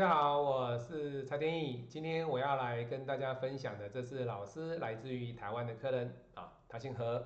[0.00, 1.84] 大家好，我是蔡天意。
[1.86, 7.22] 今天我要来跟大家分享的，这是老师来自于台湾的客人啊，她姓何，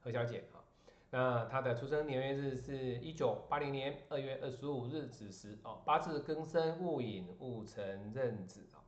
[0.00, 0.58] 何小姐啊。
[1.10, 8.82] 那她的出生年月日是一九八零年二月二十五日子时哦，八字庚申戊寅戊辰壬子啊。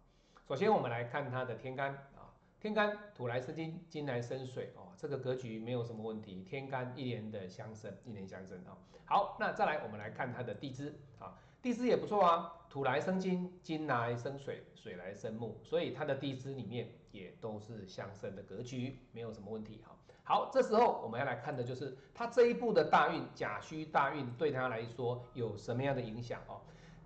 [0.49, 6.43] 首先我们来看她的天干啊，天干土来生金，金来生水哦，这个格局没有什么问题。
[6.43, 8.77] 天干一年的相生，一年相生啊。
[9.05, 11.39] 好，那再来我们来看她的地支啊。
[11.61, 19.97] 地支也不错啊，土来生金，金来生水，水来生木，所以它的地支里面也都是相生的格局，没有什么问题哈。
[20.23, 26.61] 好，这时候我们要来看的就是它这一步的大运甲戌大运对它来说有什么样的影响哦？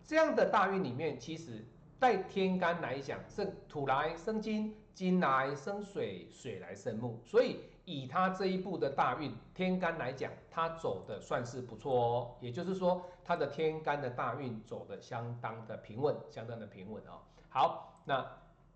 [0.04, 1.64] 这样的大运里面，其实
[2.02, 7.60] 在天干来讲，是土来生金，金来生水，水来生木，所以。
[7.84, 12.34] 以他这一步的大运天干来讲，他走的算是不错哦。
[12.40, 17.22] 也就是说，他的天干的大运走的相当的平稳，相当的平稳哦。
[17.48, 18.24] 好，那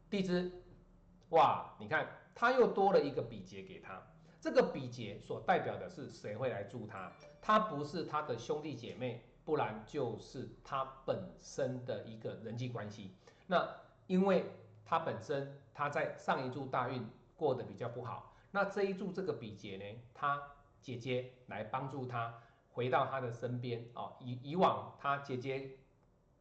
[0.09, 0.53] 地支，
[1.31, 4.01] 哇，你看他又多了一个比劫给他。
[4.41, 7.11] 这个比劫所代表的是谁会来助他？
[7.41, 13.15] 他不是他的兄弟姐妹，不然就是他本身的一个人际关系。
[13.47, 13.67] 那
[14.07, 14.45] 因为
[14.85, 18.35] 他本身他在上一柱大运过得比较不好。
[18.51, 20.43] 那这一柱这个比劫呢，他
[20.81, 24.17] 姐姐来帮助他回到他的身边哦。
[24.21, 25.79] 以以往他姐姐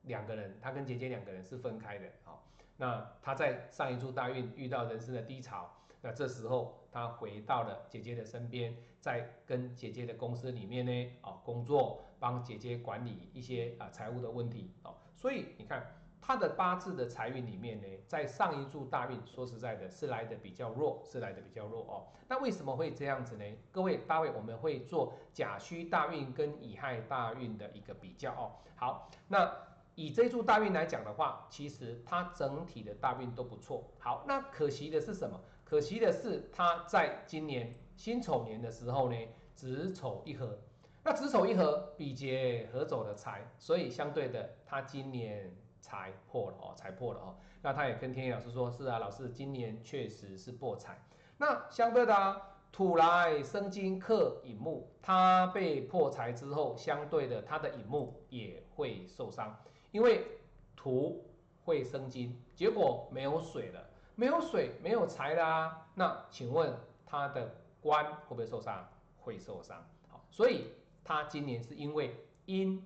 [0.02, 2.40] 两个人，他跟姐姐两个人是分开的哦。
[2.78, 14.96] 那他在上一柱大运遇到人生的低潮，那这时候他回到了姐姐的身边，在跟姐姐的公司里面呢哦工作，帮姐姐管理一些啊财务的问题哦。
[15.16, 15.86] 所以你看。
[16.28, 22.08] 他的八字的财运里面呢，在上一柱大运，说实在的，是来的比较弱，是来的比较弱哦。
[22.28, 23.46] 那为什么会这样子呢？
[23.72, 28.54] 各位，大卫我们会做甲戌大运跟乙亥大运的一个比较哦。
[28.76, 29.56] 好，那
[29.94, 33.84] 以这柱大运来讲的话，其实它整体的大运都不错。
[34.00, 35.40] 好，那可惜的是什么？
[35.64, 39.18] 可惜的是，它在今年辛丑年的时候呢，
[39.54, 40.58] 子丑一合。
[41.06, 45.56] 那子丑一合，比劫合走的财，所以相对的，他今年。
[45.82, 47.36] 财破了哦，财破了哦。
[47.62, 51.00] 那他也跟天野老师说：“是啊，老师，今年确实是破财。
[51.38, 59.56] 那相对的啊，土来生金克乙木，他被破财之后，相对的他的乙木也会受伤，
[59.92, 60.26] 因为
[60.76, 61.24] 土
[61.64, 65.86] 会生金，结果没有水了，没有水，没有财啦。
[65.94, 66.74] 那请问
[67.06, 68.90] 他的官会不会受伤？
[69.20, 69.88] 会受伤。
[70.10, 70.72] 好，所以
[71.06, 72.86] 他今年是因为因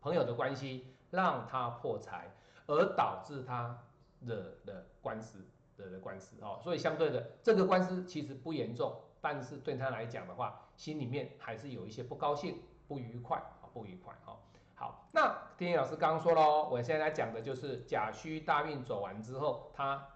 [0.00, 0.86] 朋友的关系。
[1.10, 2.28] 让他破财，
[2.66, 3.84] 而导致他
[4.22, 5.46] 惹了官司，
[5.76, 6.58] 惹了官司哦。
[6.60, 14.36] 所以相对的，这个官司其实不严重，但是对他来讲的话，心里面还是有一些不高兴、不愉快啊，不愉快哈。
[14.74, 20.08] 好，那天野老师刚刚说了，我现在讲的就是甲戌大运走完之后，他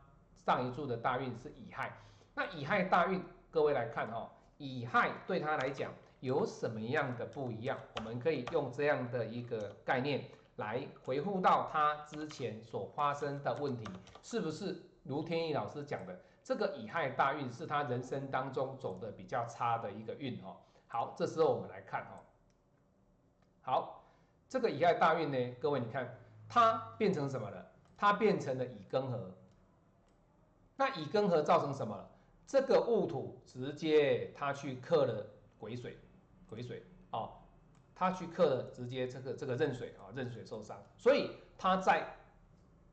[0.44, 1.96] 上一柱的大运是乙亥。
[2.34, 7.78] 那乙亥大运，各位来看哈，乙亥对他来讲有什么样的不一样？
[7.96, 10.24] 我们可以用这样的一个概念。
[10.56, 13.84] 来回复到他之前所发生的问题，
[14.24, 20.56] 是不是如天意老师讲的，这个乙亥大运是他人生当中走的比较差的一个运哦。
[20.88, 22.18] 好，这时候我们来看哦。
[23.62, 24.04] 好，
[24.48, 26.18] 这个乙亥大运呢，各位你看，
[26.48, 27.64] 它变成什么了？
[27.96, 29.30] 它变成了乙庚合。
[30.74, 32.10] 那乙庚合造成什么了？
[32.48, 35.24] 这个戊土直接它去克了
[35.60, 35.96] 癸水，
[36.48, 37.30] 癸水哦。
[37.94, 42.06] 他去克了，直接这个这个壬水啊，壬水受伤，所以他在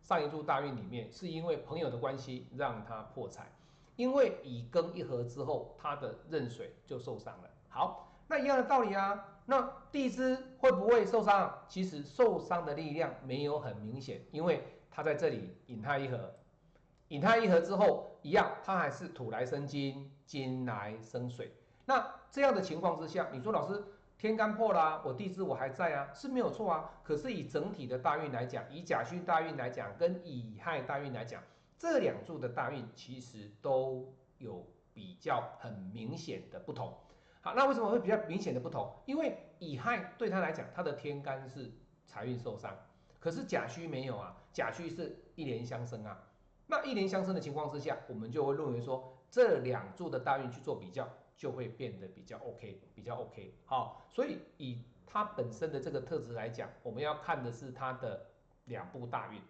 [0.02, 3.52] 上一柱大运里面，是因为朋友的关系让他破财，
[3.98, 7.50] 因为乙庚一合之后，他的壬水就受伤了。
[7.70, 11.56] 好，那一样的道理啊，那地支会不会受伤？
[11.68, 16.34] 其实受伤的力量没有很明显，因为他在这里引他一合，
[17.10, 21.54] 引他一合之后，一样，他还是土来生金，金来生水。
[21.86, 23.84] 那这样的情况之下，你说老师？
[24.18, 26.90] 天干破啦，我地支我还在啊，是没有错啊。
[27.04, 31.44] 可是以整体的大运来讲，以甲戌大运来讲，跟乙亥大运来讲，
[31.78, 36.98] 这两柱的大运其实都有比较很明显的不同。
[37.42, 38.90] 好，那为什么会比较明显的不同？
[39.06, 41.70] 因为乙亥对他来讲，他的天干是
[42.06, 42.74] 财运受伤，
[43.20, 46.24] 可是甲戌没有啊，甲戌是一年相生啊。
[46.68, 51.08] 那一年相生的情况之下，我们就会认为说，这两柱的大运去做比较。
[51.38, 58.28] 就会变得比较 OK，比较 OK，好，所以以它本身的这个特质来讲，我们要看的是它的
[58.66, 59.42] 两步大运。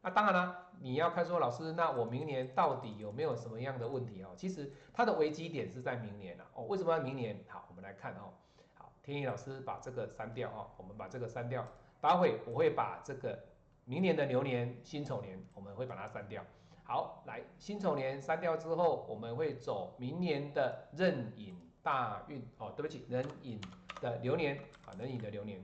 [0.00, 4.34] 那当然啦，你要看说老师，那我明年到底有没有什么样的问题哦？
[4.36, 6.64] 其实它的危机点是在明年了哦。
[6.64, 7.42] 为什么要明年？
[7.48, 8.34] 好，我们来看哦。
[8.74, 11.66] 好，天意老师把这个删掉哦，我们把这个删掉。
[12.02, 13.42] 待会我会把这个
[13.86, 16.44] 明年的牛年辛丑年，我们会把它删掉。
[16.84, 23.58] 好，来辛丑年删掉之后，我们会走明年的壬寅大运哦，对不起，壬寅
[24.00, 25.62] 的流年啊，壬寅的流年。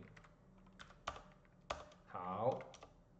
[2.06, 2.58] 好，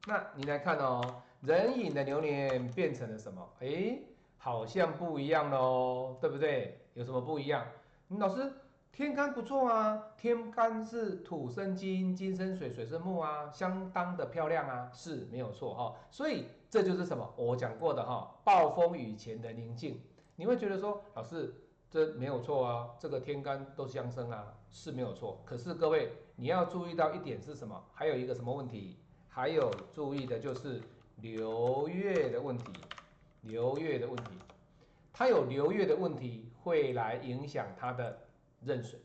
[0.06, 3.46] 那你来看哦，壬寅的流年变成了什么？
[3.60, 3.98] 哎，
[4.38, 6.80] 好像不一样喽，对不对？
[6.94, 7.66] 有什么不一样？
[8.08, 8.52] 老师。
[8.92, 15.94] 天干不错啊，天干是土生金，金生水，水生木啊，相当的漂亮啊，是没有错哈。
[16.10, 17.34] 所以这就是什么？
[17.36, 20.00] 我讲过的哈，暴风雨前的宁静。
[20.36, 21.52] 你会觉得说，老师
[21.90, 25.42] 这没有错啊，这个天干都相生啊，是没有错。
[25.44, 27.84] 可是各位你要注意到一点是什么？
[27.92, 28.96] 还有一个什么问题？
[29.28, 30.80] 还有注意的就是
[31.16, 32.72] 流月的问题，
[33.42, 34.30] 流月的问题，
[35.12, 38.18] 它有流月的问题会来影响它的。
[38.66, 39.00] 壬水，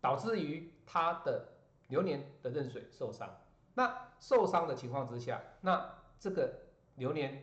[0.00, 1.46] 导致于它的
[1.86, 3.30] 流年的壬水受伤。
[3.72, 5.88] 那受伤的情况之下，那
[6.18, 6.52] 这个
[6.96, 7.42] 流年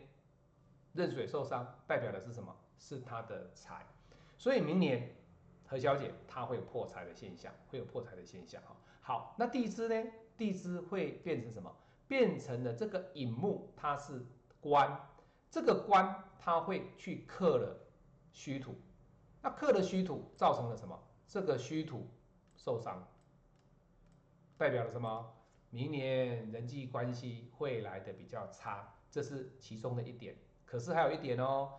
[0.94, 2.54] 壬水受伤，代表的是什么？
[2.78, 3.86] 是他的财。
[4.36, 5.14] 所以明年
[5.66, 8.76] 何小姐她会有破财的现象，会有破财的现象哈。
[9.00, 10.10] 好，那地支呢？
[10.36, 11.74] 地支会变成什么？
[12.08, 14.26] 变成了这个寅木，它是
[14.60, 15.00] 官，
[15.50, 17.78] 这个官它会去克了
[18.32, 18.74] 虚土，
[19.40, 20.98] 那克了虚土造成了什么？
[21.26, 22.10] 这个虚土
[22.56, 23.08] 受伤，
[24.58, 25.34] 代表了什么？
[25.70, 30.34] 明年人际关系会来的比较差，这是其中的一点。
[30.66, 31.74] 可是还有一点哦，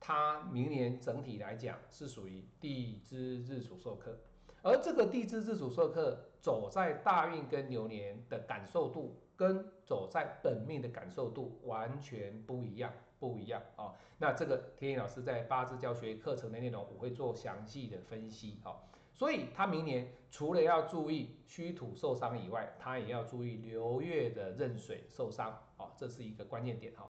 [0.00, 4.18] 它明年整体来讲是属于地支日主受克，
[4.62, 12.92] 而这个地支日主受克走在大运跟流年的感受度，跟走在本命的感受度完全不一样。
[13.20, 18.76] 不一样哦，那这个天意老师在八字教学课程的内容，我会做详细的分析哦。
[19.18, 27.08] 所以他明年除了要注意虚土受伤以外，他也要注意流月的壬水受伤啊，这是一个关键点哈。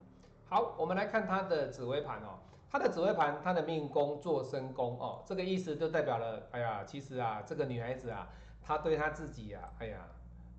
[0.49, 2.39] 好，我们来看他的紫微盘哦，
[2.71, 8.31] 他的紫微盘，他的命宫做身宫哦，这个意思就代表了，哎呀，其实啊，这个女孩子啊，
[8.63, 10.09] 她对她自己啊，哎呀，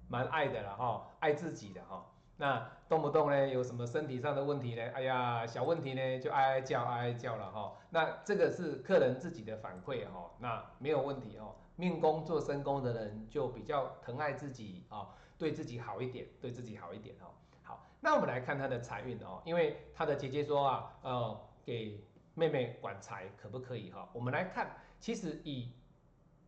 [0.07, 2.05] 蛮爱的了哈，爱自己的哈。
[2.39, 4.81] 那动不动呢有什么身体上的问题呢？
[4.93, 7.75] 哎呀，小问题呢就哀哀叫哀哀叫了哈。
[7.89, 10.31] 那这个是客人自己的反馈哈。
[10.39, 11.53] 那没有问题哦。
[11.75, 17.27] 命宫做身宫的人就比较疼爱自己啊，对自己好一点，对自己好一点哦。
[17.61, 22.01] 好，那我们来看他的财运哦，因为他的姐姐说啊，呃，给
[22.35, 24.09] 妹妹管财可不可以哈？
[24.13, 25.73] 我们来看，其实以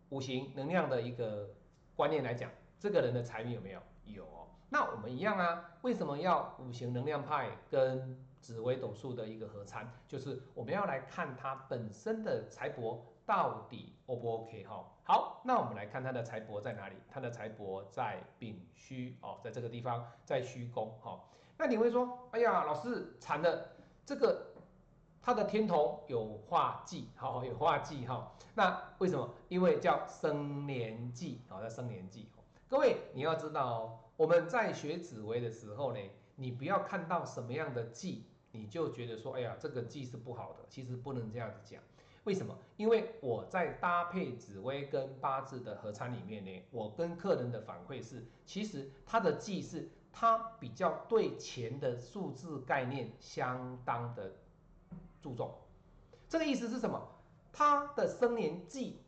[0.09, 1.49] 五行能量的一个
[1.95, 2.49] 观念来讲，
[2.81, 3.81] 这个人的财运有没有？
[4.05, 4.25] 有。
[4.69, 9.87] 那我们一样啊，为什么要五行能量派跟紫微斗数的一个合参？
[10.07, 14.83] 就是我们要来看他本身的财帛到底 O 不 OK 哈？
[15.03, 16.95] 好，那我们来看他的财帛在哪里？
[17.07, 21.23] 他的财帛在丙戌哦，在这个地方，在戌宫哈。
[21.59, 23.63] 那你会说，哎呀，老师惨了，
[24.03, 24.53] 这个
[25.21, 28.31] 他的天同有化忌，好，有化忌哈。
[28.55, 29.31] 那为什么？
[29.49, 32.27] 因为叫生年忌，好，叫生年忌。
[32.71, 33.99] 各位你要知道哦。
[34.15, 35.99] 我们在学紫微的时候呢，
[36.37, 38.23] 你不要看到什么样的忌，
[38.53, 40.59] 你就觉得说，哎呀，这个忌是不好的。
[40.69, 41.83] 其实不能这样子讲，
[42.23, 42.57] 为什么？
[42.77, 54.31] 因为我在搭配紫微跟八字的合参里面呢，我跟客人的反馈是，其实他的忌是，他比较对钱的数字概念相当的
[55.21, 55.53] 注重。
[56.29, 57.05] 这个意思是什么？
[57.51, 59.01] 他的生年忌。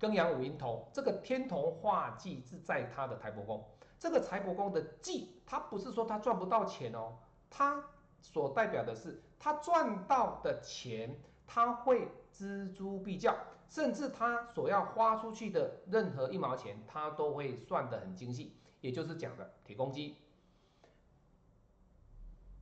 [0.00, 3.64] 庚阳五阴同，这个天同化忌是在他的财帛宫。
[3.98, 7.16] 这个财帛宫的忌，他不是说他赚不到钱哦，
[7.50, 7.84] 他
[8.20, 13.36] 所代表的是他赚到的钱，他会锱铢必较，
[13.68, 18.56] 甚至他所要花出去的任何一毛钱，他都会算得很精细。
[18.80, 20.16] 也就是讲的铁公鸡，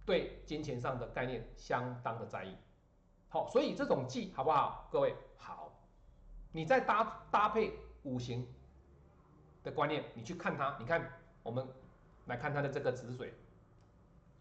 [0.07, 2.57] 对金钱上的概念相当的在意。
[3.29, 4.89] 好，所以这种忌好不好？
[4.91, 5.15] 各位。
[6.57, 8.47] 你再搭搭配五行
[9.63, 11.07] 的观念，你去看它，你看
[11.43, 11.69] 我们
[12.25, 13.35] 来看它的这个子水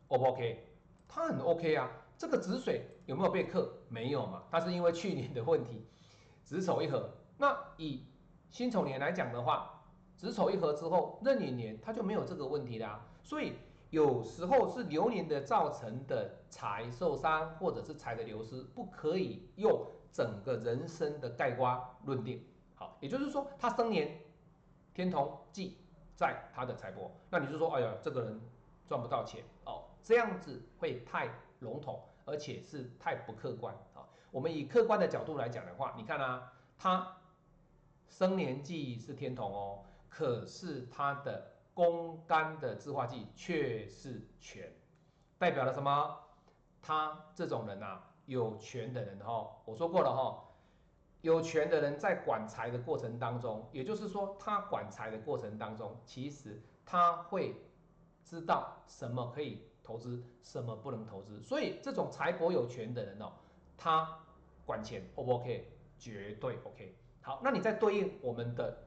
[0.07, 0.65] ，O 不 OK？
[1.09, 1.91] 它很 OK 啊。
[2.17, 3.69] 这个子水有没有被克？
[3.89, 4.43] 没有嘛。
[4.49, 5.85] 它是因为去年的问题，
[6.41, 7.09] 子丑一合。
[7.37, 8.05] 那以
[8.49, 9.83] 辛丑年来讲的话，
[10.15, 13.05] 子丑一合之后，壬寅年它就没有这个问题啦。
[13.23, 13.57] 所以
[13.89, 19.85] 有时候是流年的造成的财受伤，或者是财的流失，不可以用。
[20.15, 22.41] 整个人生的盖瓜论定，
[22.73, 24.17] 好，也就是说他生年
[24.93, 25.77] 天同忌
[26.15, 28.39] 在他的财帛，那你就说，哎呀，这个人
[28.87, 31.27] 赚不到钱哦，这样子会太
[31.59, 34.07] 笼统，而且是太不客观啊。
[34.31, 37.17] 我们以客观的角度来讲的话，你看啊，他
[38.07, 44.71] 生年忌是天同哦，可是他的宫干的自化忌却是权，
[45.37, 46.19] 代表了什么？
[46.81, 50.43] 他这种人呐，有权的人哈，我说过了哈，
[51.21, 57.55] 有权的人在管财的过程当中，也就是说他管财的过程当中，其实他会
[58.23, 61.41] 知道什么可以投资，什么不能投资。
[61.41, 63.31] 所以这种财帛有权的人哦，
[63.77, 64.19] 他
[64.65, 65.71] 管钱 O 不 OK？
[65.97, 66.95] 绝对 OK。
[67.21, 68.77] 好，那你再对应我们的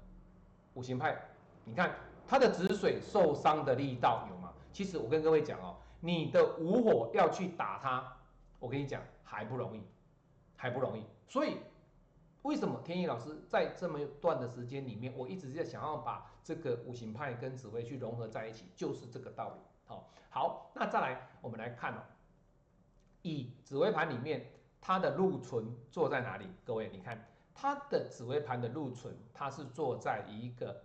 [0.75, 1.16] 五行派，
[1.64, 4.52] 你看他的止水受伤的力道有吗？
[4.73, 8.17] 其实我跟各位讲哦，你的午火要去打他，
[8.58, 9.82] 我跟你讲还不容易，
[10.56, 11.04] 还不容易。
[11.26, 11.58] 所以
[12.42, 19.60] 为什么天意老师在这么一段的时间里面，我一直在想要把这个五行派跟紫薇去融合在一起，就是这个道理。
[19.86, 22.02] 好，好，那再来我们来看哦，
[23.22, 24.46] 以紫微盘里面
[24.80, 26.46] 它的禄存坐在哪里？
[26.64, 27.26] 各位你看。
[27.60, 30.80] 它的紫微盘的禄存，它是坐在一个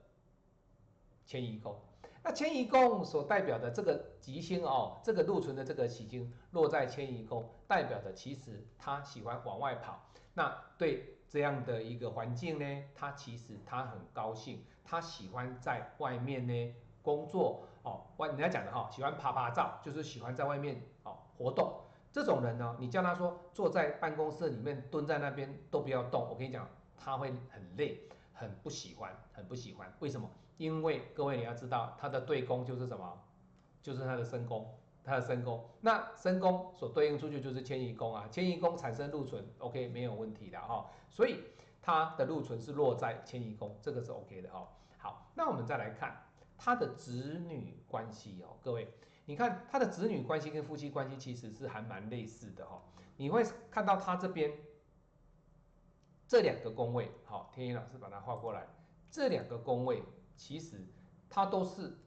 [1.23, 1.79] 迁移宫。
[2.25, 10.01] 那迁移宫所代表的这个吉星哦，这个禄存的这个喜星落在迁移宫，代表的其实他喜欢往外跑。
[10.33, 18.05] 那对这样的一个环境呢，他其实他很高兴，他喜欢在外面呢工作哦。
[18.15, 21.81] 外人家讲的哈，喜欢爬爬照，就是喜欢在外面哦活动。
[22.09, 29.91] 这种人呢，你叫他说坐在办公室里面蹲在那边都不要动，我跟你讲，他会很累，很不喜欢，很不喜欢。
[29.99, 30.29] 为什么？
[30.57, 33.21] 因为各位你要知道，他的对宫就是什么？
[33.81, 35.69] 就是他的身宫，他的身宫。
[35.81, 40.89] 那身宫所对应出去就是迁移宫啊，迁移宫产生禄存，OK 没有问题的哈。
[41.09, 41.43] 所以
[41.81, 44.67] 他的禄存是落在迁移宫，这个是 OK 的哈。
[44.97, 46.25] 好，那我们再来看
[46.57, 48.87] 他的子女关系哦，各位。
[49.25, 52.81] 你看他的子女关系跟夫妻关系其实是还蛮类似的哈，
[53.15, 53.41] 你会
[53.71, 54.51] 看到他这边
[56.27, 58.67] 这两个宫位，好，天一老师把它画过来，
[59.09, 60.03] 这两个宫位
[60.35, 60.85] 其实
[61.29, 61.97] 它都是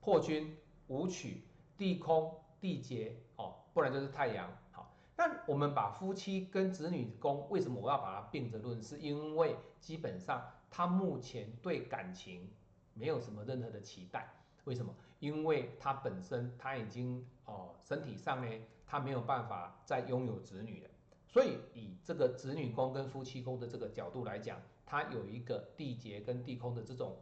[0.00, 0.56] 破军、
[0.88, 1.42] 武曲、
[1.76, 4.50] 地空、地劫哦，不然就是太阳。
[4.72, 8.82] 好，那我们把夫妻跟子女宫，为什么我要把它并着论？
[8.82, 12.50] 是因为基本上他目前对感情
[12.94, 14.28] 没有什么任何的期待。
[14.64, 14.94] 为什么？
[15.18, 20.90] 因为他本身他已经哦，身体上呢，他没有办法再拥有子女了。
[21.26, 27.16] 所以以这个子女宫跟夫妻宫的这个角度来讲，他有一个地劫跟地空的这种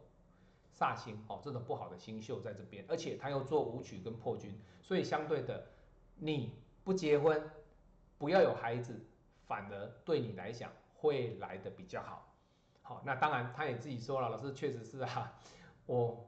[0.73, 5.67] 煞星哦，这种不好的星宿在这边，而且他又做武曲跟破军，所以相对的，
[6.15, 7.41] 你不结婚，
[8.17, 9.05] 不要有孩子，
[9.45, 12.33] 反而对你来讲会来的比较好。
[12.81, 15.39] 好，那当然他也自己说了，老师确实是啊，
[15.85, 16.25] 我。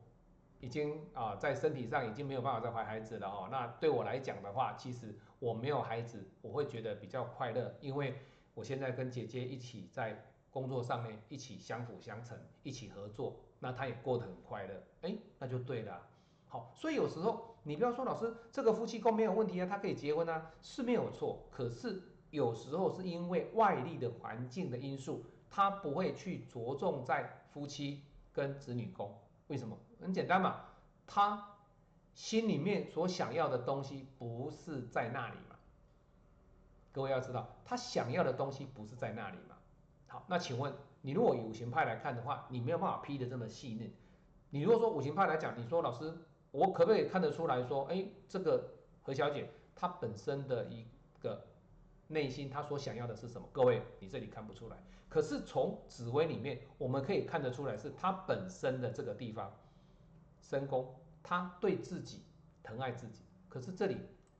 [0.64, 3.48] 已经啊，在身体上已经没有办法再怀孩子了哦。
[3.50, 8.14] 那对我来讲的话，其实我没有孩子，我会觉得比较快乐，因为
[8.54, 16.02] 我现在跟姐姐一起在工作上面一起相辅相成，一起合作，那他也过得很快乐，哎，那就对了。
[16.48, 21.48] 好，所以有时候你不要说老师这个夫妻宫没有问题啊，他可以结婚啊，是没有错。
[21.52, 22.02] 可是
[22.32, 28.04] 有时候是因为外力的环境的因素，他不会去着重在夫妻
[28.34, 29.16] 跟子女宫。
[29.48, 29.78] 为什么？
[30.02, 30.66] 很简单嘛，
[31.06, 31.56] 他
[32.16, 35.56] 心里面所想要的东西不是在那里嘛。
[36.92, 39.56] 各位要知道，他想要的东西不是在那里嘛。
[40.08, 43.94] 好，那请问你如果以五行派来看的话，你没有办法批的这么细腻。
[44.50, 46.14] 你如果说五行派来讲，你说老师，
[46.52, 50.86] 我可不可以看得出来说，哎，这个何小姐她本身的一
[51.20, 51.48] 个
[52.08, 53.48] 内心，她所想要的是什么？
[53.52, 54.78] 各位，你这里看不出来。
[55.10, 59.52] 可是从紫薇里面，我们可以看得出来，是他本身的这个地方，
[60.40, 62.24] 身宫，他对自己
[62.64, 63.24] 疼爱自己。
[63.50, 63.98] 可是这里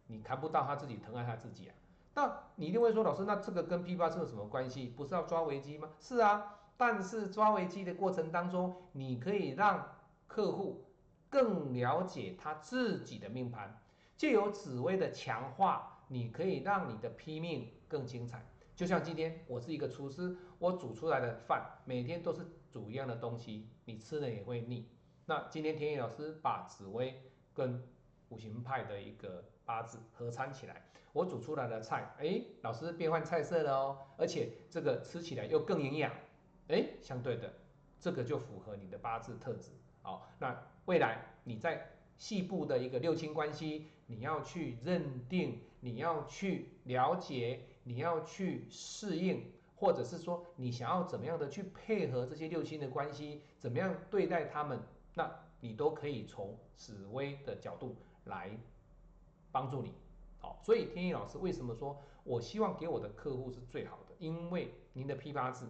[0.08, 1.76] 你看不到他自己疼爱他自己啊。
[2.14, 4.88] 那你一定会说，老师，那这个跟批八字有什么关系？
[4.88, 5.90] 不是要抓危机吗？
[6.00, 9.96] 是啊，但是抓危机的过程当中，你可以让
[10.28, 10.86] 客户
[11.30, 13.82] 更了解他自己的命盘，
[14.18, 18.46] 借由紫薇的强化，你可以让你的批命更精彩。
[18.76, 24.90] 就像今天我是一个厨师，我煮出来的饭每天都是煮一样的东西，你吃了也会腻。
[25.28, 27.22] 那今天天意老师把紫薇
[27.54, 27.88] 跟
[28.30, 36.12] 五行派的一个八字合参起来，我煮出来的菜，哎，老师变换菜色了哦，而且这个吃起来又更营养，
[36.68, 37.54] 哎，相对的，
[38.00, 39.72] 这个就符合你的八字特质。
[40.02, 47.68] 好，那未来你在细部的一个六亲关系，你要去认定，你要去了解。
[47.84, 49.44] 你要去适应，
[49.76, 54.80] 或者是说你想要怎么样的去配合这些六亲的关系，怎么样对待他们，
[55.16, 55.28] 那
[55.62, 58.52] 你都可以从紫薇的角度来
[59.52, 59.94] 帮助你。
[60.40, 64.16] 好，所以天意老师为什么说我希望给我的客户是最好的？
[64.20, 65.68] 因为您的批八字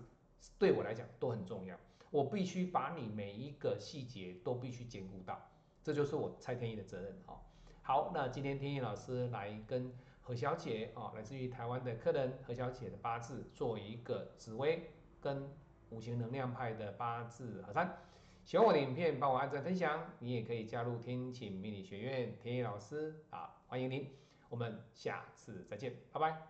[0.57, 1.77] 对我来讲都很重要。
[2.09, 5.49] 我必须把你每一个细节都必须兼顾到，
[5.81, 7.39] 这就是我蔡天意的责任哦。
[7.81, 15.49] 好，那今天天意老师来跟何小姐啊，来自于台湾的客人何小姐的八字做一个紫薇跟
[15.89, 17.97] 五行能量派的八字合参。
[18.43, 20.11] 喜欢我的影片，帮我按赞分享。
[20.19, 24.05] 你也可以加入天晴命理学院天意老师啊，欢迎您。
[24.49, 26.41] 我们下次再见，拜拜。